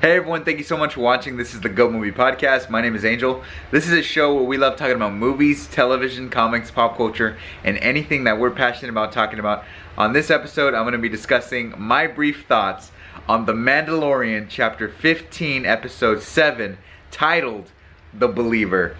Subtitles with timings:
[0.00, 1.36] Hey everyone, thank you so much for watching.
[1.36, 2.70] This is the GOAT Movie Podcast.
[2.70, 3.42] My name is Angel.
[3.72, 7.76] This is a show where we love talking about movies, television, comics, pop culture, and
[7.78, 9.64] anything that we're passionate about talking about.
[9.96, 12.92] On this episode, I'm going to be discussing my brief thoughts
[13.28, 16.78] on The Mandalorian, Chapter 15, Episode 7,
[17.10, 17.72] titled
[18.14, 18.96] The Believer.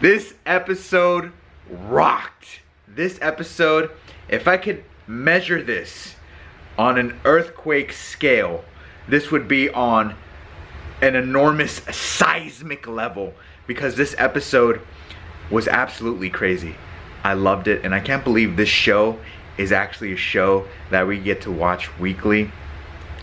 [0.00, 1.32] This episode
[1.68, 2.60] rocked.
[2.86, 3.90] This episode,
[4.28, 6.14] if I could measure this
[6.78, 8.64] on an earthquake scale,
[9.08, 10.14] this would be on
[11.00, 13.34] an enormous seismic level
[13.66, 14.80] because this episode
[15.50, 16.76] was absolutely crazy.
[17.24, 19.18] I loved it and I can't believe this show
[19.58, 22.50] is actually a show that we get to watch weekly.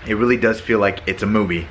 [0.05, 1.68] It really does feel like it's a movie.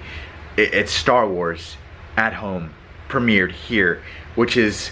[0.57, 1.77] It's Star Wars
[2.17, 2.75] at home,
[3.09, 4.03] premiered here,
[4.35, 4.91] which is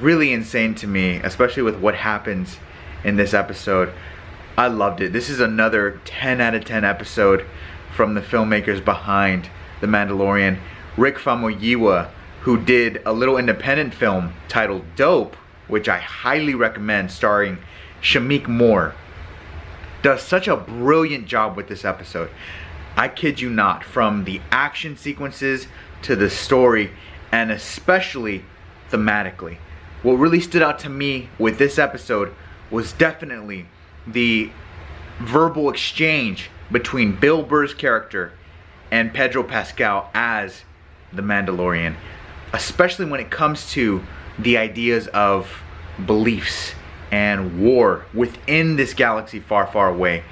[0.00, 2.56] really insane to me, especially with what happens
[3.04, 3.92] in this episode.
[4.58, 5.12] I loved it.
[5.12, 7.46] This is another 10 out of 10 episode
[7.94, 10.58] from the filmmakers behind The Mandalorian,
[10.96, 12.10] Rick Famuyiwa,
[12.42, 15.36] who did a little independent film titled Dope,
[15.68, 17.58] which I highly recommend, starring
[18.02, 18.94] Shameik Moore,
[20.02, 22.30] does such a brilliant job with this episode.
[22.96, 25.66] I kid you not, from the action sequences
[26.02, 26.90] to the story,
[27.30, 28.44] and especially
[28.90, 29.58] thematically.
[30.02, 32.34] What really stood out to me with this episode
[32.70, 33.66] was definitely
[34.06, 34.50] the
[35.18, 38.32] verbal exchange between Bill Burr's character
[38.90, 40.62] and Pedro Pascal as
[41.12, 41.96] the Mandalorian,
[42.52, 44.02] especially when it comes to
[44.38, 45.50] the ideas of
[46.06, 46.72] beliefs
[47.10, 50.22] and war within this galaxy far, far away.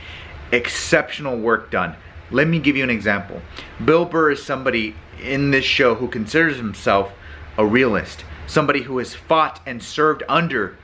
[0.52, 1.96] Exceptional work done.
[2.30, 3.40] Let me give you an example.
[3.84, 7.12] Bill Burr is somebody in this show who considers himself
[7.56, 10.76] a realist, somebody who has fought and served under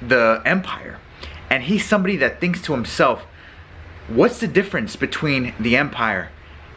[0.00, 0.98] the Empire.
[1.50, 3.24] And he's somebody that thinks to himself,
[4.08, 6.30] What's the difference between the Empire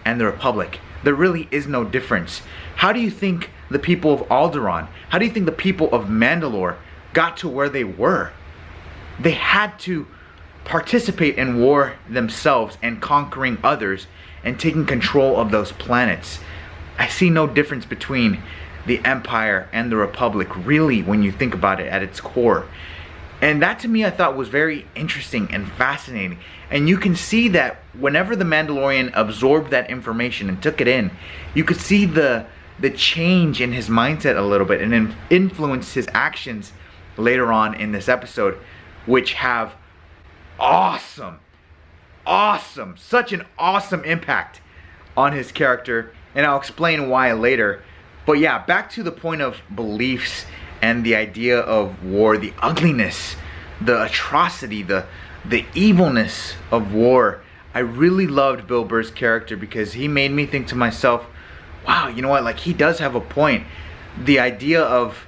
[0.06, 0.80] and the Republic?
[1.04, 2.42] There really is no difference.
[2.78, 6.06] How do you think the people of Alderaan, how do you think the people of
[6.06, 6.78] Mandalore
[7.12, 8.32] got to where they were?
[9.20, 10.08] They had to
[10.64, 14.08] participate in war themselves and conquering others
[14.46, 16.40] and taking control of those planets.
[16.98, 18.42] I see no difference between
[18.86, 22.68] the Empire and the Republic, really, when you think about it at its core.
[23.42, 26.40] And that to me I thought was very interesting and fascinating.
[26.72, 31.12] And you can see that whenever the Mandalorian absorbed that information and took it in,
[31.54, 32.46] you could see the
[32.80, 36.72] the change in his mindset a little bit and influence his actions
[37.18, 38.58] later on in this episode,
[39.08, 39.74] which have
[40.60, 41.40] awesome,
[42.26, 44.62] awesome, such an awesome impact
[45.16, 46.14] on his character.
[46.36, 47.82] And I'll explain why later.
[48.28, 50.46] But yeah, back to the point of beliefs
[50.82, 53.36] and the idea of war, the ugliness,
[53.82, 55.06] the atrocity, the
[55.46, 57.42] the evilness of war.
[57.74, 61.26] I really loved Bill Burr's character because he made me think to myself,
[61.88, 62.44] wow, you know what?
[62.44, 63.66] Like he does have a point.
[64.18, 65.26] The idea of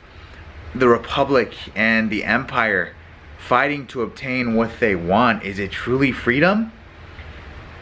[0.73, 2.95] the republic and the empire
[3.38, 6.71] fighting to obtain what they want, is it truly freedom?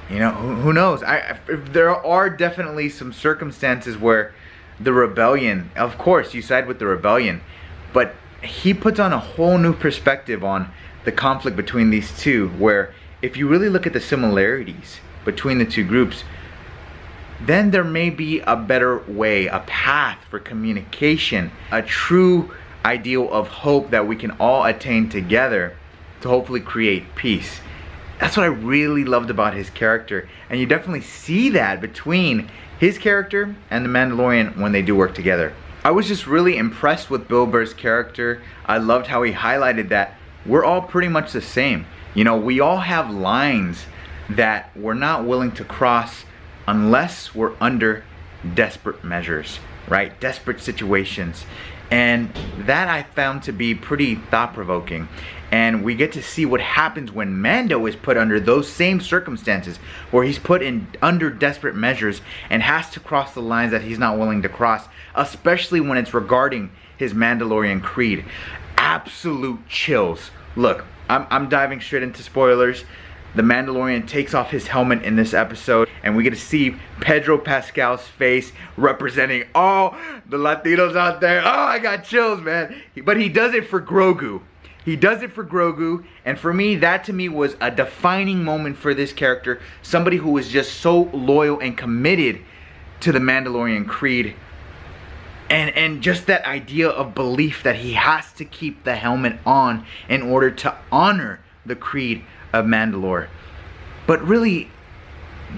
[0.10, 1.04] You know, who, who knows?
[1.04, 4.34] I, there are definitely some circumstances where
[4.80, 7.42] the rebellion, of course, you side with the rebellion,
[7.94, 10.70] but he puts on a whole new perspective on
[11.06, 15.66] the conflict between these two, where if you really look at the similarities between the
[15.66, 16.24] two groups,
[17.42, 22.52] then there may be a better way, a path for communication, a true
[22.86, 25.76] ideal of hope that we can all attain together
[26.22, 27.60] to hopefully create peace.
[28.20, 30.28] That's what I really loved about his character.
[30.50, 35.14] And you definitely see that between his character and the Mandalorian when they do work
[35.14, 35.54] together.
[35.84, 38.42] I was just really impressed with Bill Burr's character.
[38.66, 41.86] I loved how he highlighted that we're all pretty much the same.
[42.14, 43.86] You know, we all have lines
[44.30, 46.26] that we're not willing to cross
[46.68, 48.04] unless we're under
[48.54, 50.20] desperate measures, right?
[50.20, 51.46] Desperate situations.
[51.90, 55.08] And that I found to be pretty thought provoking.
[55.52, 59.78] And we get to see what happens when Mando is put under those same circumstances,
[60.12, 64.00] where he's put in under desperate measures and has to cross the lines that he's
[64.00, 68.26] not willing to cross, especially when it's regarding his Mandalorian creed.
[68.78, 70.32] Absolute chills.
[70.56, 72.84] Look, I'm, I'm diving straight into spoilers.
[73.36, 77.38] The Mandalorian takes off his helmet in this episode, and we get to see Pedro
[77.38, 79.96] Pascal's face representing all
[80.28, 81.42] the Latinos out there.
[81.46, 82.82] Oh, I got chills, man.
[83.04, 84.42] But he does it for Grogu.
[84.88, 88.78] He does it for Grogu, and for me, that to me was a defining moment
[88.78, 89.60] for this character.
[89.82, 92.40] Somebody who was just so loyal and committed
[93.02, 94.34] to the Mandalorian creed.
[95.50, 99.86] And, and just that idea of belief that he has to keep the helmet on
[100.08, 102.24] in order to honor the creed
[102.54, 103.28] of Mandalore.
[104.06, 104.72] But really,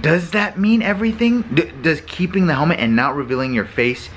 [0.02, 1.44] does that mean everything?
[1.54, 4.10] D- does keeping the helmet and not revealing your face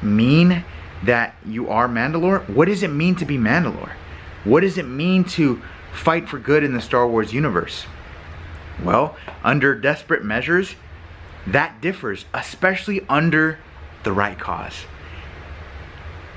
[0.00, 0.64] mean
[1.02, 2.48] that you are Mandalore?
[2.48, 3.94] What does it mean to be Mandalore?
[4.44, 5.60] What does it mean to
[5.92, 7.86] fight for good in the Star Wars universe?
[8.82, 10.74] Well, under desperate measures,
[11.46, 13.58] that differs, especially under
[14.02, 14.84] the right cause.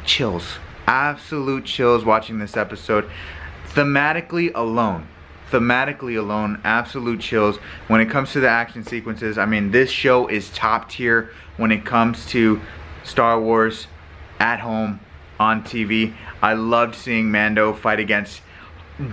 [0.05, 0.57] Chills.
[0.85, 3.09] Absolute chills watching this episode.
[3.73, 5.07] Thematically alone.
[5.51, 7.57] Thematically alone, absolute chills.
[7.87, 11.71] When it comes to the action sequences, I mean, this show is top tier when
[11.71, 12.61] it comes to
[13.03, 13.87] Star Wars
[14.39, 14.99] at home
[15.39, 16.13] on TV.
[16.41, 18.41] I loved seeing Mando fight against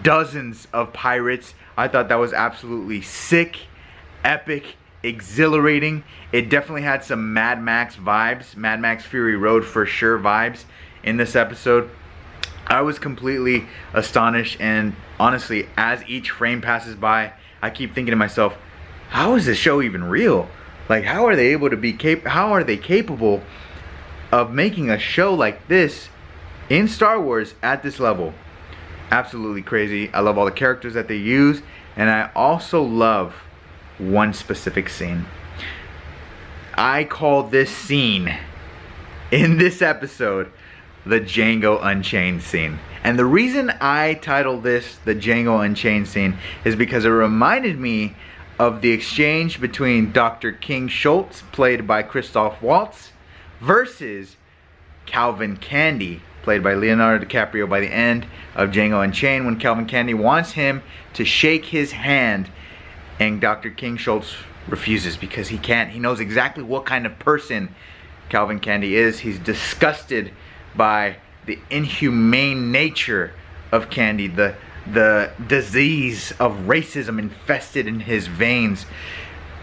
[0.03, 1.55] dozens of pirates.
[1.77, 3.59] I thought that was absolutely sick,
[4.25, 6.05] epic, exhilarating.
[6.33, 10.65] It definitely had some Mad Max vibes, Mad Max Fury Road for sure vibes
[11.03, 11.91] in this episode.
[12.67, 18.17] I was completely astonished and honestly, as each frame passes by, I keep thinking to
[18.17, 18.57] myself,
[19.11, 20.49] how is this show even real?
[20.89, 23.43] Like how are they able to be cap how are they capable
[24.33, 26.09] of making a show like this
[26.69, 28.35] in Star Wars at this level?
[29.11, 30.13] Absolutely crazy.
[30.13, 31.63] I love all the characters that they use
[31.97, 33.35] and I also love
[33.99, 35.27] one specific scene.
[36.77, 38.37] I call this scene
[39.31, 40.51] in this episode
[41.07, 42.79] the Django Unchained scene.
[43.03, 48.17] And the reason I titled this the Django Unchained scene is because it reminded me
[48.59, 50.53] of the exchange between Dr.
[50.53, 53.11] King Schultz, played by Christoph Waltz,
[53.61, 54.37] versus
[55.07, 60.15] Calvin Candie, played by Leonardo DiCaprio by the end of Django Unchained, when Calvin Candie
[60.15, 60.83] wants him
[61.15, 62.51] to shake his hand
[63.19, 63.71] and Dr.
[63.71, 64.35] King Schultz
[64.69, 65.91] refuses because he can't.
[65.91, 67.75] He knows exactly what kind of person
[68.29, 69.21] Calvin Candie is.
[69.21, 70.33] He's disgusted
[70.75, 71.17] by
[71.47, 73.33] the inhumane nature
[73.71, 74.55] of Candie, the
[74.87, 78.85] the disease of racism infested in his veins,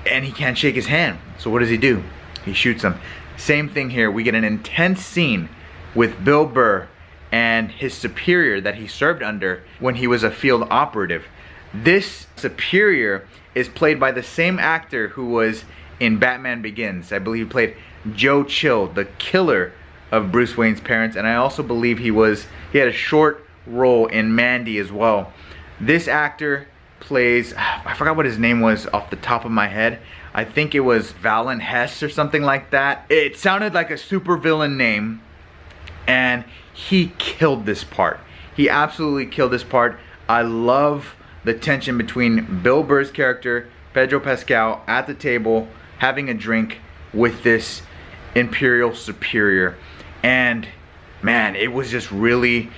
[0.06, 1.20] and he can't shake his hand.
[1.38, 2.04] So what does he do?
[2.44, 2.96] He shoots him.
[3.42, 4.12] Same thing here.
[4.12, 5.50] We get an intense scene
[5.96, 6.88] with Bill Burr
[7.32, 11.26] and his superior that he served under when he was a field operative.
[11.74, 15.64] This superior is played by the same actor who was
[16.00, 17.12] in Batman Begins.
[17.12, 17.76] I believe he played
[18.14, 19.74] Joe Chill, the killer
[20.12, 24.06] of Bruce Wayne's parents, and I also believe he was he had a short role
[24.06, 25.34] in Mandy as well.
[25.80, 26.68] This actor
[27.02, 30.00] plays I forgot what his name was off the top of my head.
[30.34, 33.06] I think it was Valin Hess or something like that.
[33.10, 35.22] It sounded like a super villain name
[36.08, 38.22] and he killed this part.
[38.56, 40.00] He absolutely killed this part.
[40.30, 45.68] I love the tension between Bill Burr's character, Pedro Pascal, at the table
[45.98, 46.80] having a drink
[47.14, 47.82] with this
[48.36, 49.78] Imperial Superior.
[50.24, 50.68] And
[51.22, 52.70] man, it was just really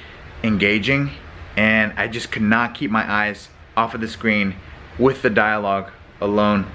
[0.43, 1.11] engaging.
[1.55, 4.55] And I just could not keep my eyes off of the screen
[4.97, 5.91] with the dialogue
[6.21, 6.65] alone.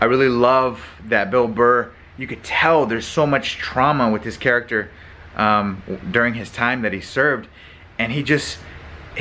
[0.00, 4.36] I really love that Bill Burr, you could tell there's so much trauma with his
[4.36, 4.90] character
[5.36, 7.48] um, during his time that he served.
[7.98, 8.58] And he just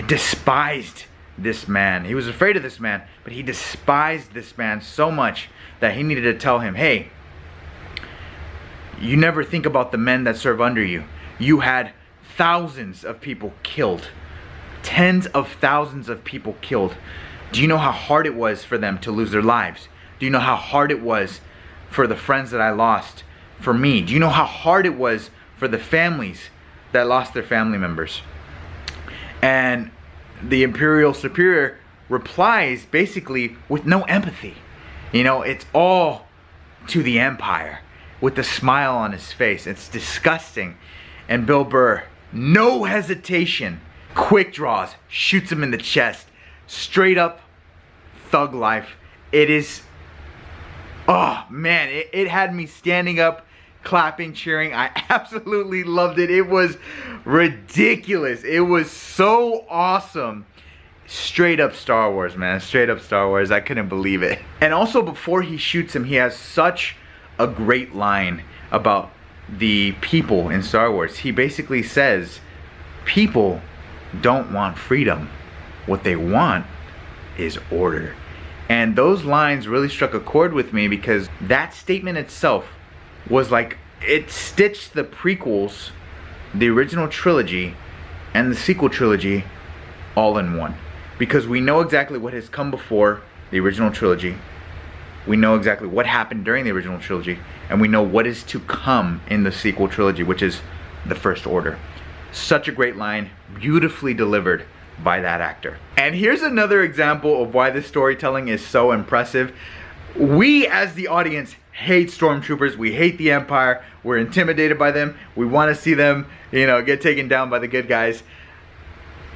[0.08, 1.06] despised
[1.38, 2.06] this man.
[2.06, 5.50] He was afraid of this man, but he despised this man so much
[5.80, 7.10] that he needed to tell him, hey,
[9.00, 11.04] you never think about the men that serve under you.
[11.40, 11.92] You had
[12.38, 14.08] thousands of people killed.
[14.84, 16.96] Tens of thousands of people killed.
[17.52, 19.88] Do you know how hard it was for them to lose their lives?
[20.20, 21.42] Do you know how hard it was
[21.90, 23.24] for the friends that I lost?
[23.60, 24.02] For me?
[24.02, 26.50] Do you know how hard it was for the families
[26.92, 28.22] that lost their family members?
[29.42, 29.92] And
[30.42, 34.56] the imperial superior replies basically with no empathy.
[35.12, 36.28] You know, it's all
[36.88, 37.80] to the empire
[38.20, 39.68] with a smile on his face.
[39.68, 40.78] It's disgusting.
[41.30, 43.80] And Bill Burr, no hesitation,
[44.14, 46.28] quick draws, shoots him in the chest.
[46.68, 47.42] Straight up
[48.30, 48.90] thug life.
[49.32, 49.82] It is,
[51.08, 53.46] oh man, it, it had me standing up
[53.84, 54.74] clapping, cheering.
[54.74, 56.32] I absolutely loved it.
[56.32, 56.78] It was
[57.26, 58.44] ridiculous.
[58.44, 60.46] It was so awesome.
[61.06, 62.60] Straight up Star Wars, man.
[62.60, 63.52] Straight up Star Wars.
[63.52, 64.40] I couldn't believe it.
[64.62, 66.96] And also before he shoots him, he has such
[67.38, 69.12] a great line about
[69.50, 71.18] the people in Star Wars.
[71.18, 72.40] He basically says,
[73.06, 73.62] people
[74.22, 75.30] don't want freedom.
[75.86, 76.66] What they want
[77.38, 78.16] is order.
[78.70, 82.66] And those lines really struck a chord with me because that statement itself
[83.30, 85.92] was like it stitched the prequels,
[86.54, 87.76] the original trilogy,
[88.34, 89.44] and the sequel trilogy
[90.16, 90.76] all in one.
[91.18, 94.36] Because we know exactly what has come before the original trilogy.
[95.28, 97.40] We know exactly what happened during the original trilogy,
[97.70, 100.62] and we know what is to come in the sequel trilogy, which is
[101.06, 101.78] the First Order.
[102.34, 104.66] Such a great line, beautifully delivered
[105.02, 105.78] by that actor.
[105.98, 109.54] And here's another example of why this storytelling is so impressive
[110.16, 112.76] we as the audience hate stormtroopers.
[112.76, 113.84] We hate the Empire.
[114.04, 115.18] We're intimidated by them.
[115.36, 118.24] We want to see them, you know, get taken down by the good guys.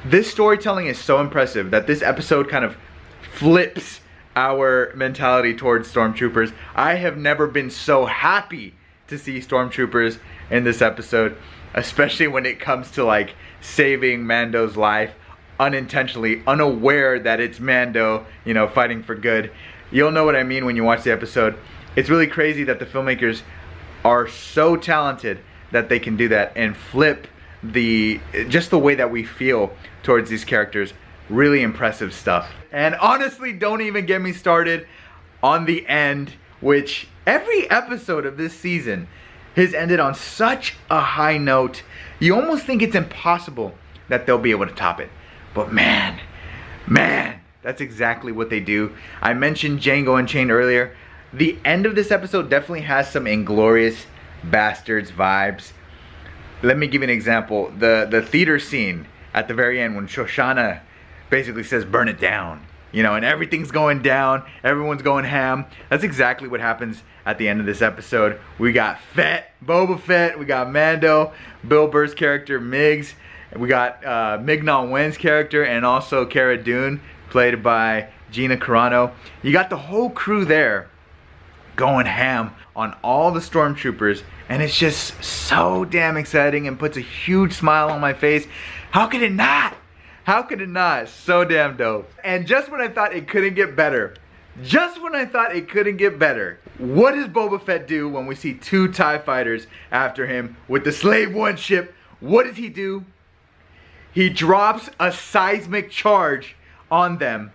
[0.04, 2.76] This storytelling is so impressive that this episode kind of
[3.32, 4.00] flips
[4.36, 6.52] our mentality towards stormtroopers.
[6.76, 8.74] I have never been so happy
[9.08, 10.18] to see stormtroopers
[10.50, 11.36] in this episode,
[11.74, 15.14] especially when it comes to like saving Mando's life
[15.60, 19.50] unintentionally, unaware that it's Mando, you know, fighting for good.
[19.90, 21.56] You'll know what I mean when you watch the episode.
[21.96, 23.42] It's really crazy that the filmmakers
[24.04, 25.40] are so talented
[25.72, 27.26] that they can do that and flip
[27.62, 30.94] the just the way that we feel towards these characters.
[31.28, 32.50] Really impressive stuff.
[32.72, 34.86] And honestly, don't even get me started
[35.42, 39.08] on the end, which every episode of this season
[39.58, 41.82] has ended on such a high note.
[42.18, 43.74] You almost think it's impossible
[44.08, 45.10] that they'll be able to top it.
[45.54, 46.20] But man,
[46.86, 48.94] man, that's exactly what they do.
[49.20, 50.96] I mentioned Django Unchained earlier.
[51.32, 54.06] The end of this episode definitely has some Inglourious
[54.46, 55.72] Basterds vibes.
[56.62, 57.70] Let me give you an example.
[57.78, 60.80] The the theater scene at the very end when Shosanna
[61.30, 62.64] basically says burn it down.
[62.92, 65.66] You know, and everything's going down, everyone's going ham.
[65.90, 68.40] That's exactly what happens at the end of this episode.
[68.58, 71.32] We got Fett, Boba Fett, we got Mando,
[71.66, 73.12] Bill Burr's character Migs,
[73.56, 79.12] we got uh, Ming-Na Wen's character, and also Cara Dune, played by Gina Carano.
[79.42, 80.88] You got the whole crew there
[81.76, 87.00] going ham on all the stormtroopers and it's just so damn exciting and puts a
[87.00, 88.46] huge smile on my face.
[88.90, 89.76] How could it not?
[90.28, 91.08] How could it not?
[91.08, 92.06] So damn dope.
[92.22, 94.12] And just when I thought it couldn't get better,
[94.62, 98.34] just when I thought it couldn't get better, what does Boba Fett do when we
[98.34, 101.94] see two TIE fighters after him with the Slave One ship?
[102.20, 103.06] What does he do?
[104.12, 106.56] He drops a seismic charge
[106.90, 107.50] on them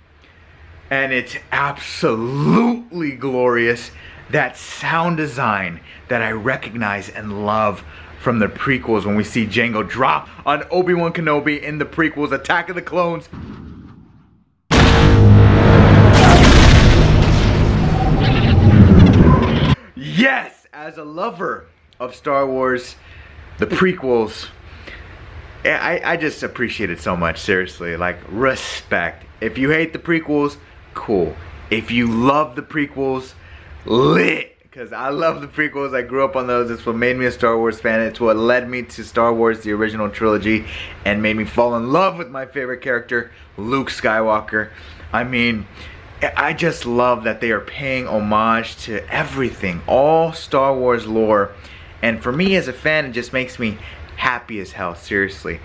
[0.89, 3.91] and it's absolutely glorious
[4.31, 7.83] that sound design that I recognize and love
[8.23, 12.69] from the prequels when we see Jango drop on Obi-Wan Kenobi in the prequels Attack
[12.69, 13.27] of the Clones.
[19.93, 21.65] Yes, as a lover
[21.99, 22.95] of Star Wars,
[23.57, 24.47] the prequels,
[25.65, 27.97] eh, I, I just appreciate it so much, seriously.
[27.97, 29.25] Like, respect.
[29.41, 30.55] If you hate the prequels,
[30.93, 31.35] cool.
[31.69, 33.33] If you love the prequels,
[33.85, 35.95] lit because I love the prequels.
[35.95, 36.71] I grew up on those.
[36.71, 38.01] It's what made me a Star Wars fan.
[38.01, 40.65] It's what led me to Star Wars, the original trilogy,
[41.05, 44.71] and made me fall in love with my favorite character, Luke Skywalker.
[45.11, 45.67] I mean,
[46.35, 51.51] I just love that they are paying homage to everything, all Star Wars lore.
[52.01, 53.77] And for me as a fan, it just makes me
[54.15, 55.59] happy as hell, seriously.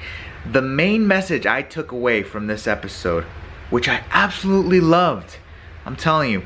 [0.45, 3.25] The main message I took away from this episode,
[3.71, 5.39] which I absolutely loved,
[5.87, 6.43] I'm telling you,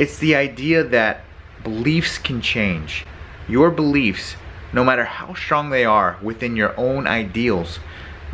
[0.00, 1.22] it's the idea that
[1.64, 3.04] beliefs can change.
[3.48, 4.36] Your beliefs,
[4.72, 7.78] no matter how strong they are within your own ideals,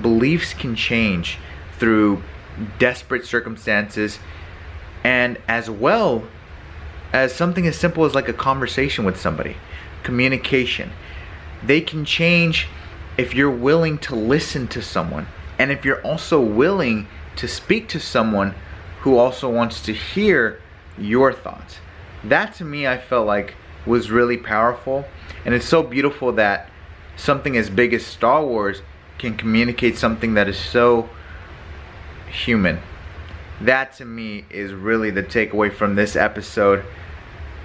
[0.00, 1.38] beliefs can change
[1.78, 2.22] through
[2.78, 4.18] desperate circumstances
[5.04, 6.24] and as well
[7.12, 9.56] as something as simple as like a conversation with somebody,
[10.02, 10.90] communication.
[11.62, 12.68] They can change
[13.16, 15.26] if you're willing to listen to someone
[15.58, 18.54] and if you're also willing to speak to someone
[19.00, 20.60] who also wants to hear
[20.98, 21.76] your thoughts.
[22.24, 23.54] That to me, I felt like
[23.86, 25.04] was really powerful.
[25.44, 26.68] And it's so beautiful that
[27.16, 28.82] something as big as Star Wars
[29.18, 31.08] can communicate something that is so
[32.28, 32.80] human.
[33.60, 36.84] That to me is really the takeaway from this episode.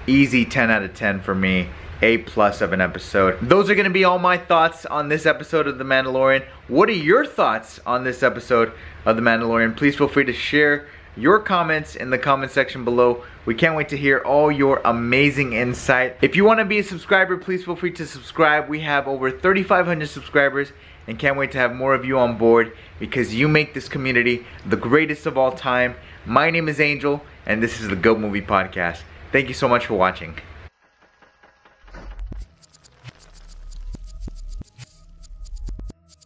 [0.06, 1.68] Easy 10 out of 10 for me.
[2.00, 3.38] A plus of an episode.
[3.40, 6.44] Those are going to be all my thoughts on this episode of The Mandalorian.
[6.66, 8.72] What are your thoughts on this episode
[9.04, 9.76] of The Mandalorian?
[9.76, 13.24] Please feel free to share your comments in the comment section below.
[13.44, 16.16] We can't wait to hear all your amazing insight.
[16.22, 18.68] If you want to be a subscriber, please feel free to subscribe.
[18.68, 20.72] We have over 3,500 subscribers
[21.06, 24.46] and can't wait to have more of you on board because you make this community
[24.64, 25.96] the greatest of all time.
[26.24, 29.00] My name is Angel and this is the GOAT Movie Podcast.
[29.32, 30.36] Thank you so much for watching.